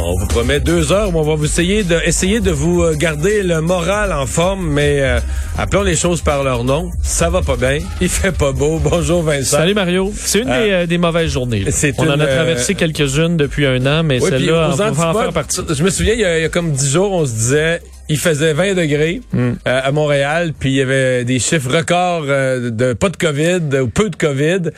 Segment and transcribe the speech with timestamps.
[0.00, 2.94] On vous promet deux heures, mais on va vous essayer de, essayer de vous euh,
[2.94, 5.18] garder le moral en forme, mais euh,
[5.58, 6.90] appelons les choses par leur nom.
[7.02, 8.78] Ça va pas bien, il fait pas beau.
[8.78, 9.58] Bonjour Vincent.
[9.58, 10.12] Salut Mario.
[10.14, 11.64] C'est une Euh, des, euh, des mauvaises journées.
[11.98, 15.14] On en a euh, traversé quelques-unes depuis un an, mais Oui, celle-là, on va en
[15.14, 15.60] faire partie.
[15.68, 17.82] Je me souviens, il y, a, il y a comme dix jours, on se disait,
[18.08, 19.52] il faisait 20 degrés Hmm.
[19.66, 23.80] euh, à Montréal, puis il y avait des chiffres records euh, de pas de COVID
[23.82, 24.70] ou peu de COVID,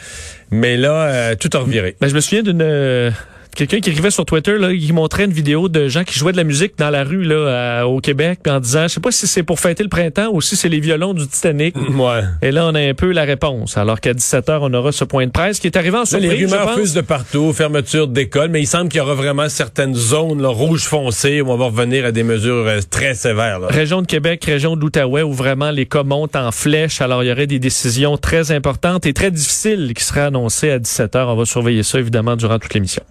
[0.51, 1.95] mais là, euh, tout a reviré.
[2.01, 3.11] Ben, je me souviens d'une euh,
[3.55, 6.37] quelqu'un qui écrivait sur Twitter là, qui montrait une vidéo de gens qui jouaient de
[6.37, 9.27] la musique dans la rue là à- au Québec en disant je sais pas si
[9.27, 11.75] c'est pour fêter le printemps ou si c'est les violons du Titanic.
[12.01, 12.21] Ouais.
[12.43, 15.27] Et là on a un peu la réponse alors qu'à 17h on aura ce point
[15.27, 18.09] de presse qui est arrivé en Là, surprise les je rumeurs fusent de partout, fermeture
[18.09, 21.57] d'écoles, mais il semble qu'il y aura vraiment certaines zones là, rouges foncées où on
[21.57, 23.59] va revenir à des mesures euh, très sévères.
[23.61, 23.69] là.
[23.69, 27.01] Région de Québec, région de l'Outaouais, où vraiment les cas montent en flèche.
[27.01, 30.79] Alors, il y aurait des décisions très importantes et très difficiles qui seraient annoncées à
[30.79, 31.25] 17 h.
[31.27, 33.03] On va surveiller ça, évidemment, durant toute l'émission.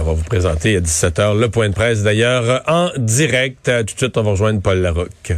[0.00, 3.64] On va vous présenter à 17h le point de presse d'ailleurs en direct.
[3.64, 5.32] Tout de suite, on va rejoindre Paul Larocque.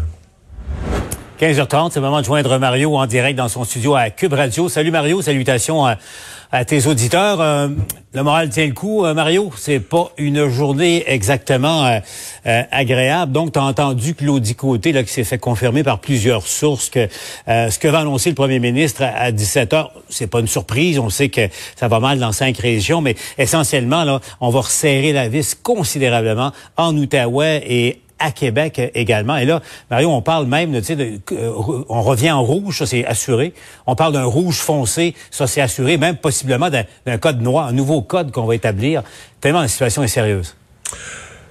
[1.41, 4.69] 15h30, c'est le moment de joindre Mario en direct dans son studio à Cube Radio.
[4.69, 7.41] Salut Mario, salutations à, tes auditeurs.
[7.41, 7.69] Euh,
[8.12, 9.53] le moral tient le coup, euh, Mario.
[9.56, 12.00] C'est pas une journée exactement euh,
[12.47, 13.30] euh, agréable.
[13.30, 17.06] Donc, tu as entendu Claudie Côté, là, qui s'est fait confirmer par plusieurs sources que
[17.47, 20.98] ce que va annoncer le premier ministre à, à 17h, c'est pas une surprise.
[20.98, 25.12] On sait que ça va mal dans cinq régions, mais essentiellement, là, on va resserrer
[25.12, 29.36] la vis considérablement en Outaouais et à Québec également.
[29.36, 31.52] Et là, Mario, on parle même, tu sais, euh,
[31.88, 33.55] on revient en rouge, ça c'est assuré.
[33.86, 38.02] On parle d'un rouge foncé, ça c'est assuré, même possiblement d'un code noir, un nouveau
[38.02, 39.02] code qu'on va établir.
[39.40, 40.57] Tellement la situation est sérieuse.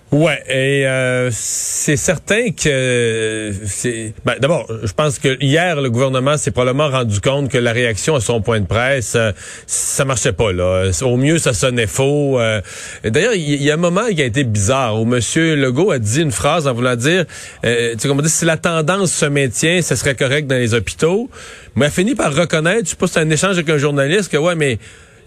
[0.09, 4.13] Ouais, et euh, c'est certain que c'est.
[4.23, 8.15] Ben, D'abord, je pense que hier le gouvernement s'est probablement rendu compte que la réaction
[8.15, 9.33] à son point de presse, euh,
[9.65, 10.89] ça marchait pas là.
[11.01, 12.39] Au mieux, ça sonnait faux.
[12.39, 12.61] euh.
[13.03, 16.21] D'ailleurs, il y, a un moment qui a été bizarre où Monsieur Legault a dit
[16.21, 17.25] une phrase en voulant dire,
[17.65, 20.55] euh, tu sais, comme on dit, si la tendance se maintient, ce serait correct dans
[20.55, 21.29] les hôpitaux.
[21.75, 24.37] Mais a fini par reconnaître, je sais pas, c'est un échange avec un journaliste, que
[24.37, 24.79] ouais, mais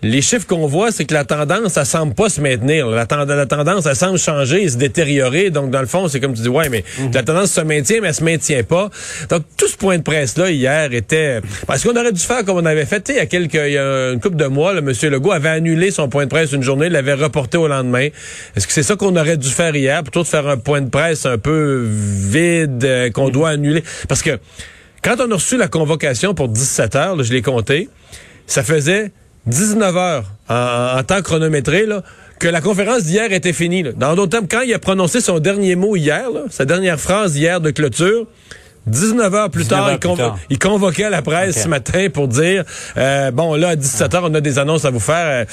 [0.02, 2.88] les chiffres qu'on voit, c'est que la tendance, ça semble pas se maintenir.
[2.88, 5.50] La, tend- la tendance, ça semble changer et se détériorer.
[5.50, 8.08] Donc, dans le fond, c'est comme tu dis, ouais, mais la tendance se maintient, mais
[8.08, 8.88] elle se maintient pas.
[9.28, 11.40] Donc, tout ce point de presse-là, hier, était...
[11.66, 13.54] Parce qu'on aurait dû faire comme on avait fait, il y a quelques...
[13.54, 14.92] Il y a une couple de mois, le M.
[15.10, 18.08] Legault avait annulé son point de presse une journée, l'avait reporté au lendemain.
[18.56, 20.88] Est-ce que c'est ça qu'on aurait dû faire hier, plutôt de faire un point de
[20.88, 23.84] presse un peu vide, euh, qu'on doit annuler?
[24.08, 24.38] Parce que
[25.02, 27.88] quand on a reçu la convocation pour 17 heures, là, je l'ai compté,
[28.46, 29.12] ça faisait
[29.50, 32.02] 19 heures en, temps chronométré, là,
[32.38, 33.82] que la conférence d'hier était finie.
[33.82, 33.92] là.
[33.92, 37.60] Dans d'autres termes, quand il a prononcé son dernier mot hier, sa dernière phrase hier
[37.60, 38.26] de clôture,
[38.86, 40.38] 19 heures plus 19 tard, heures il, plus convo- tard.
[40.50, 42.64] il convoquait la presse ce matin pour dire
[42.96, 45.26] euh, bon là à 17 heures on a des annonces à vous faire.
[45.26, 45.44] Euh,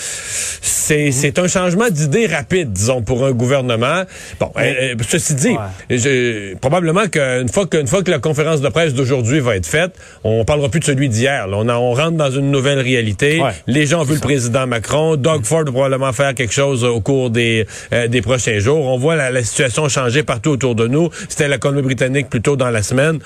[0.62, 4.04] C'est c'est un changement d'idée rapide disons pour un gouvernement.
[4.40, 4.62] Bon, euh,
[4.94, 5.56] euh, ceci dit,
[5.90, 9.66] je- probablement qu'une fois que une fois que la conférence de presse d'aujourd'hui va être
[9.66, 11.48] faite, on parlera plus de celui d'hier.
[11.52, 13.42] On, on rentre dans une nouvelle réalité.
[13.42, 13.52] Ouais.
[13.68, 15.16] Les gens ont vu le président Macron.
[15.18, 18.86] Doug Ford va probablement faire quelque chose au cours des, euh, des prochains jours.
[18.86, 21.10] On voit la, la situation changer partout autour de nous.
[21.30, 23.17] C'était la Colombie-Britannique plus tôt dans la semaine.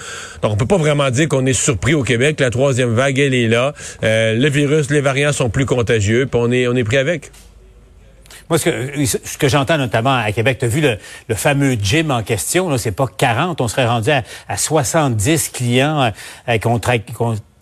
[0.41, 2.39] Donc, on peut pas vraiment dire qu'on est surpris au Québec.
[2.39, 3.73] La troisième vague, elle est là.
[4.03, 7.31] Euh, le virus, les variants sont plus contagieux, puis on est, on pris avec.
[8.49, 12.69] Moi, ce que, j'entends notamment à Québec, tu as vu le, fameux gym en question,
[12.69, 16.11] là, c'est pas 40, on serait rendu à, à 70 clients
[16.49, 16.81] euh, con-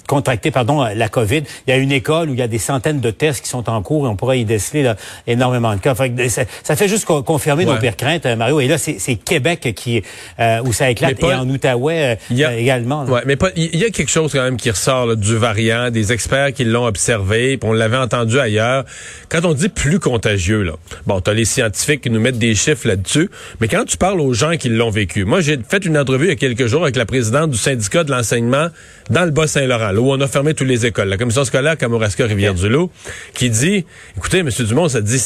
[0.09, 1.43] contractés pardon, euh, la COVID.
[1.67, 3.69] Il y a une école où il y a des centaines de tests qui sont
[3.69, 4.95] en cours et on pourrait y déceler là,
[5.27, 5.93] énormément de cas.
[5.95, 7.73] Fait que ça, ça fait juste co- confirmer Ouais.
[7.73, 8.59] nos pires craintes, euh, Mario.
[8.59, 10.01] Et là, c'est Québec qui
[10.39, 13.03] euh, où ça éclate Paul, et en Outaouais euh, a- également.
[13.03, 13.11] là.
[13.11, 15.91] Ouais, mais pas- il y a quelque chose quand même qui ressort là, du variant,
[15.91, 18.85] des experts qui l'ont observé, puis on l'avait entendu ailleurs.
[19.29, 20.73] Quand on dit plus contagieux, là,
[21.05, 23.29] bon, t'as les scientifiques qui nous mettent des chiffres là-dessus,
[23.61, 26.29] mais quand tu parles aux gens qui l'ont vécu, moi j'ai fait une entrevue il
[26.29, 28.69] y a quelques jours avec la présidente du syndicat de l'enseignement
[29.09, 32.89] dans le Bas-Saint-Laurent, où on a fermé toutes les écoles, la commission scolaire Kamouraska Rivière-du-Loup,
[33.33, 33.85] qui dit,
[34.17, 34.49] écoutez, M.
[34.49, 35.21] Dumont, ça dit,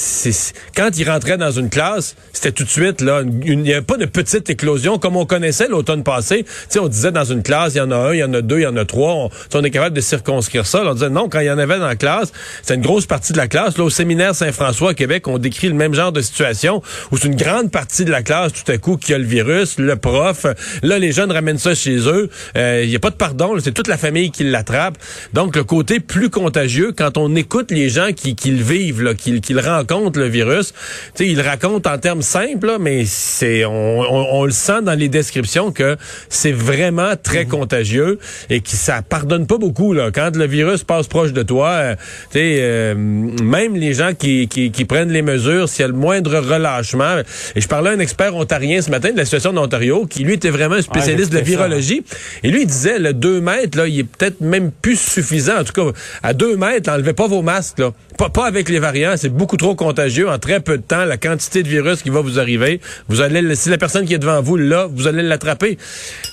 [0.76, 3.98] quand il rentrait dans une classe, c'était tout de suite, là, il n'y avait pas
[3.98, 6.46] de petite éclosion comme on connaissait l'automne passé.
[6.70, 8.42] Tu on disait dans une classe, il y en a un, il y en a
[8.42, 9.14] deux, il y en a trois.
[9.14, 10.84] On, on est capable de circonscrire ça.
[10.86, 12.32] on disait non, quand il y en avait dans la classe,
[12.62, 13.78] c'est une grosse partie de la classe.
[13.78, 16.82] Là, au séminaire Saint-François à Québec, on décrit le même genre de situation
[17.12, 19.78] où c'est une grande partie de la classe tout à coup qui a le virus,
[19.78, 20.46] le prof.
[20.82, 22.30] Là, les jeunes ramènent ça chez eux.
[22.58, 23.56] Euh, il n'y a pas de pardon.
[23.64, 24.98] C'est toute la famille qui l'attrape.
[25.34, 29.14] Donc, le côté plus contagieux, quand on écoute les gens qui, qui le vivent, là,
[29.14, 30.74] qui, qui le rencontrent, le virus,
[31.16, 34.82] tu sais, ils le racontent en termes simples, là, mais c'est on, on, le sent
[34.84, 35.98] dans les descriptions que
[36.30, 37.52] c'est vraiment très mhm.
[37.52, 38.20] contagieux
[38.50, 39.94] et que ça pardonne pas beaucoup.
[39.94, 40.12] Là.
[40.12, 41.96] Quand le virus passe proche de toi, euh,
[42.32, 45.88] tu sais, euh, même les gens qui, qui, qui prennent les mesures, s'il y a
[45.88, 47.18] le moindre relâchement,
[47.56, 50.34] et je parlais à un expert ontarien ce matin de la situation d'Ontario, qui lui
[50.34, 52.04] était vraiment un spécialiste de la virologie,
[52.44, 55.60] et lui il disait le 2 mètres, là, il est peut-être même plus suffisant.
[55.60, 57.80] En tout cas, à 2 mètres, enlevez pas vos masques.
[57.80, 57.92] Là.
[58.18, 60.30] Pas, pas avec les variants, c'est beaucoup trop contagieux.
[60.30, 62.80] En très peu de temps, la quantité de virus qui va vous arriver,
[63.10, 65.78] vous allez, si la personne qui est devant vous, là, vous allez l'attraper.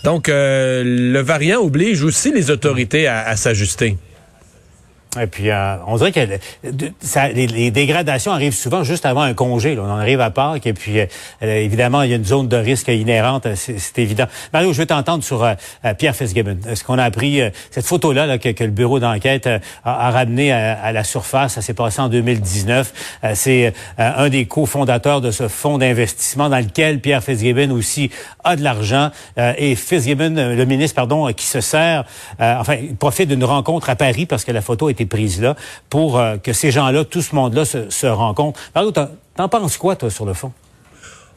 [0.05, 3.97] Donc, euh, le variant oblige aussi les autorités à s'ajuster.
[5.19, 6.21] Et puis, euh, on dirait que
[7.01, 9.75] ça, les, dégradations arrivent souvent juste avant un congé.
[9.75, 9.83] Là.
[9.85, 11.07] On en arrive à Pâques et puis, euh,
[11.43, 14.27] évidemment, il y a une zone de risque inhérente, c'est évident.
[14.53, 15.55] Mario, je veux t'entendre sur euh,
[15.99, 16.59] Pierre Fitzgibbon.
[16.69, 17.41] Est-ce qu'on a appris
[17.73, 21.55] cette photo-là là, que, le bureau d'enquête a, a, ramené à, la surface?
[21.55, 23.21] Ça s'est passé en 2019.
[23.35, 28.11] c'est un des cofondateurs de ce fonds d'investissement dans lequel Pierre Fitzgibbon aussi
[28.45, 29.11] a de l'argent.
[29.37, 32.05] et Fitzgibbon, le ministre, pardon, qui se sert,
[32.39, 35.57] enfin, il profite d'une rencontre à Paris parce que la photo est prise là
[35.89, 38.61] pour euh, que ces gens-là, tout ce monde-là se, se rencontre.
[38.75, 40.53] Mario, t'en penses quoi, toi, sur le fond?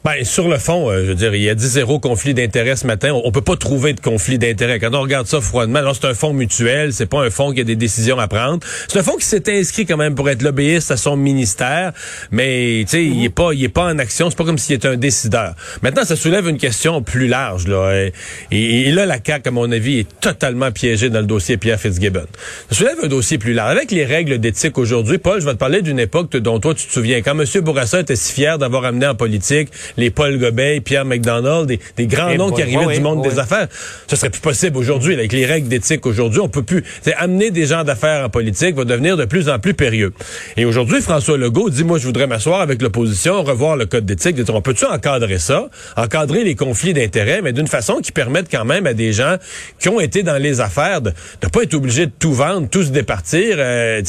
[0.04, 2.76] Ben, sur le fond, euh, je veux dire, il y a dit zéro conflit d'intérêt
[2.76, 3.18] ce matin.
[3.24, 4.78] On, peut pas trouver de conflit d'intérêt.
[4.78, 7.64] Quand on regarde ça froidement, c'est un fonds mutuel, c'est pas un fonds qui a
[7.64, 8.58] des décisions à prendre.
[8.86, 11.94] C'est un fonds qui s'est inscrit quand même pour être lobbyiste à son ministère,
[12.30, 14.28] mais tu sais, il est pas, il est pas en action.
[14.28, 15.54] C'est pas comme s'il était un décideur.
[15.80, 18.10] Maintenant, ça soulève une question plus large là.
[18.50, 22.26] Et, là, la CAQ, à mon avis, est totalement piégée dans le dossier Pierre Fitzgibbon.
[22.68, 23.70] Ça soulève un dossier plus large.
[23.70, 26.86] Avec les règles d'éthique aujourd'hui, Paul, je vais te parler d'une époque dont toi tu
[26.86, 27.22] te souviens.
[27.22, 27.46] Quand M.
[27.62, 32.28] Bourassa était si fier d'avoir amené en politique les Paul Gobeil, Pierre McDonald, des, grands
[32.30, 33.68] eh noms qui arrivaient du monde des affaires.
[34.06, 36.40] Ce serait plus possible aujourd'hui, avec les règles d'éthique aujourd'hui.
[36.40, 36.84] On peut plus.
[37.16, 40.12] Amener des gens d'affaires en politique va devenir de plus en plus périlleux.
[40.56, 44.36] Et aujourd'hui, François Legault dit, moi, je voudrais m'asseoir avec l'opposition, revoir le code d'éthique.
[44.48, 45.68] On peut-tu encadrer ça?
[45.96, 49.36] Encadrer les conflits d'intérêts, mais d'une façon qui permette quand même à des gens
[49.78, 51.12] qui ont été dans les affaires de
[51.42, 53.56] ne pas être obligés de tout vendre, tout se départir.
[53.58, 54.02] Euh,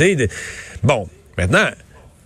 [0.84, 1.68] bon, maintenant,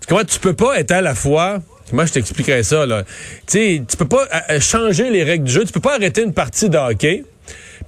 [0.07, 1.59] comment tu peux pas être à la fois
[1.93, 3.03] moi, je t'expliquerai ça, là?
[3.03, 3.09] Tu
[3.47, 5.65] sais, tu peux pas euh, euh, changer les règles du jeu.
[5.65, 7.23] Tu peux pas arrêter une partie de hockey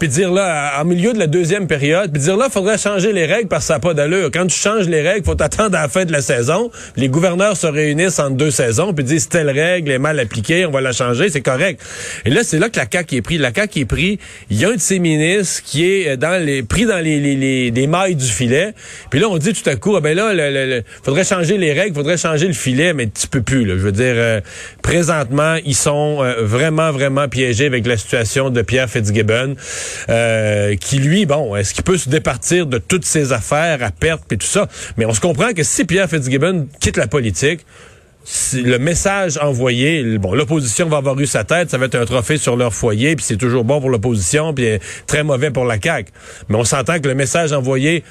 [0.01, 3.27] puis dire là, en milieu de la deuxième période, puis dire là, faudrait changer les
[3.27, 4.31] règles parce que ça n'a pas d'allure.
[4.33, 6.71] Quand tu changes les règles, faut t'attendre à la fin de la saison.
[6.95, 10.71] Les gouverneurs se réunissent en deux saisons, puis disent telle règle est mal appliquée, on
[10.71, 11.79] va la changer, c'est correct.
[12.25, 13.37] Et là, c'est là que la CAQ est pris.
[13.37, 14.17] La CAQ est pris.
[14.49, 17.69] Il y a un de ses ministres qui est dans les pris dans les, les,
[17.69, 18.73] les, mailles du filet.
[19.11, 21.93] Puis là, on dit tout à coup, ah ben là, il faudrait changer les règles,
[21.93, 23.65] faudrait changer le filet, mais tu peux plus.
[23.65, 23.75] Là.
[23.77, 24.41] Je veux dire, euh,
[24.81, 29.57] présentement, ils sont euh, vraiment, vraiment piégés avec la situation de Pierre Fitzgibbon.
[30.09, 34.31] Euh, qui lui, bon, est-ce qu'il peut se départir de toutes ses affaires à perte
[34.31, 34.67] et tout ça?
[34.97, 37.65] Mais on se comprend que si Pierre Fitzgibbon quitte la politique,
[38.53, 42.37] le message envoyé, bon, l'opposition va avoir eu sa tête, ça va être un trophée
[42.37, 46.11] sur leur foyer, puis c'est toujours bon pour l'opposition, puis très mauvais pour la CAQ.
[46.49, 48.03] Mais on s'entend que le message envoyé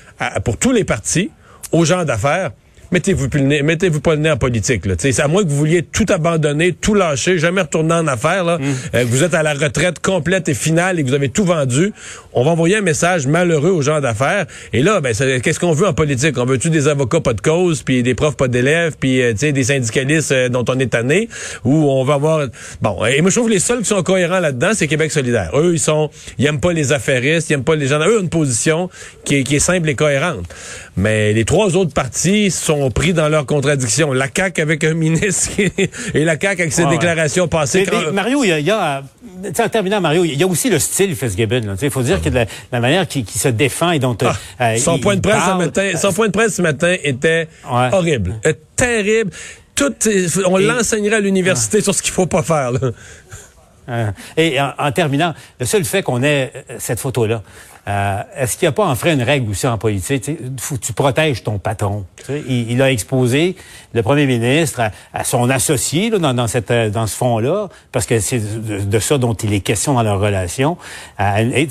[0.44, 1.31] pour tous les partis,
[1.73, 2.50] aux gens d'affaires,
[2.93, 3.29] mettez-vous
[3.63, 4.87] mettez-vous pas le nez en politique.
[4.87, 4.95] Là.
[4.99, 8.45] C'est à moins que vous vouliez tout abandonner, tout lâcher, jamais retourner en affaires.
[8.45, 8.59] Là.
[8.59, 8.65] Mm.
[8.95, 11.93] Euh, vous êtes à la retraite complète et finale et que vous avez tout vendu.
[12.33, 14.47] On va envoyer un message malheureux aux gens d'affaires.
[14.73, 16.38] Et là, ben, qu'est-ce qu'on veut en politique?
[16.38, 19.64] On veut-tu des avocats pas de cause, puis des profs pas d'élèves, puis euh, des
[19.64, 21.29] syndicalistes euh, dont on est tanné,
[21.64, 22.47] ou on va avoir...
[22.81, 25.50] Bon, et moi je trouve que les seuls qui sont cohérents là-dedans, c'est Québec solidaire.
[25.55, 27.99] Eux, ils sont, ils aiment pas les affairistes, ils aiment pas les gens.
[28.00, 28.88] Eux, ont une position
[29.25, 30.47] qui est, qui est simple et cohérente.
[30.97, 34.13] Mais les trois autres partis sont pris dans leurs contradictions.
[34.13, 35.51] La CAQ avec un ministre
[36.15, 37.85] et la CAQ avec ses déclarations passées.
[38.13, 39.03] Mario, il y a,
[39.59, 41.77] en terminant, Mario, il y a aussi le style Fitzgibbon.
[41.83, 44.99] Il faut dire que la, la manière qu'il se défend et dont ah, euh, son
[44.99, 47.49] point de presse ce matin, son point de presse ce matin était
[47.93, 48.41] horrible,
[48.77, 49.31] terrible.
[49.75, 49.95] Tout,
[50.47, 52.73] on l'enseignerait à l'université sur ce qu'il faut pas faire.
[52.73, 52.81] Là.
[53.91, 57.43] Euh, et en, terminant, le seul fait qu'on ait euh, cette photo-là,
[57.90, 60.30] euh, est-ce qu'il n'y a pas en fait une règle aussi en politique?
[60.59, 62.04] Faut, tu protèges ton patron.
[62.28, 63.56] Il, il, a exposé
[63.94, 64.82] le premier ministre
[65.12, 69.18] à, son associé là, dans, dans, cette, dans ce fond-là, parce que c'est de, ça
[69.18, 70.76] dont il est question dans leur relation.
[71.18, 71.68] et,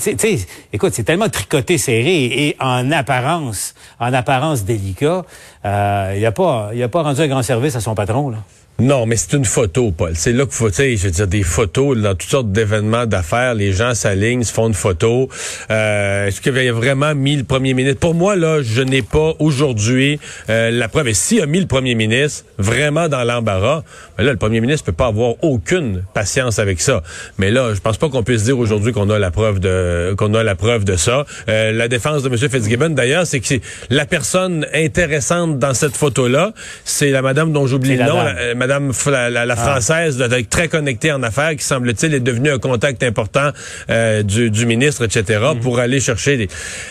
[0.72, 5.24] écoute, c'est tellement tricoté, serré, et, en apparence, en apparence délicat,
[5.64, 8.30] euh, il n'a pas, pas rendu un grand service à son patron.
[8.30, 8.38] Là.
[8.80, 10.12] Non, mais c'est une photo, Paul.
[10.14, 13.04] C'est là qu'il faut, tu sais, je veux dire, des photos dans toutes sortes d'événements
[13.04, 13.52] d'affaires.
[13.52, 15.28] Les gens s'alignent, se font une photo.
[15.70, 18.00] Euh, Est-ce qu'il a vraiment mis le premier ministre?
[18.00, 20.18] Pour moi, là, je n'ai pas aujourd'hui
[20.48, 21.08] euh, la preuve.
[21.08, 23.82] Et s'il a mis le premier ministre vraiment dans l'embarras,
[24.16, 27.02] ben là, le premier ministre peut pas avoir aucune patience avec ça.
[27.36, 30.32] Mais là, je pense pas qu'on puisse dire aujourd'hui qu'on a la preuve de qu'on
[30.32, 31.26] a la preuve de ça.
[31.50, 32.36] Euh, la défense de M.
[32.36, 33.54] Fitzgibbon, d'ailleurs, c'est que
[33.90, 36.54] la personne intéressante dans cette photo-là,
[36.86, 38.24] c'est la madame dont j'oublie le nom,
[38.70, 39.56] Madame la, la, ah.
[39.56, 43.50] française, très connectée en affaires, qui semble-t-il est devenue un contact important
[43.90, 45.58] euh, du, du, ministre, etc., mm.
[45.58, 46.46] pour aller chercher des.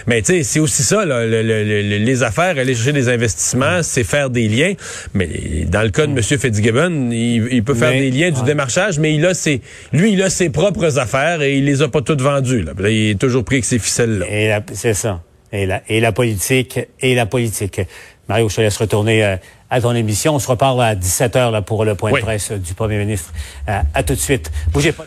[0.05, 4.29] Mais tu sais, c'est aussi ça, là, les affaires, aller chercher des investissements, c'est faire
[4.29, 4.74] des liens.
[5.13, 5.29] Mais
[5.69, 6.21] dans le cas de M.
[6.21, 9.62] Fitzgibbon, il, peut faire des liens du démarchage, mais il a ses,
[9.93, 12.63] lui, il a ses propres affaires et il les a pas toutes vendues.
[12.63, 12.74] Là.
[12.89, 14.25] il est toujours pris avec ses ficelles-là.
[14.29, 15.21] Et c'est ça.
[15.53, 17.79] Et la, et la politique, et la politique.
[18.27, 19.38] Mario, je te laisse retourner euh,
[19.70, 20.36] à ton émission.
[20.36, 23.34] On se reparle à 17h là, pour le point de presse du premier ministre.
[23.68, 24.52] Euh, à tout de suite.
[24.72, 25.06] Bougez pas.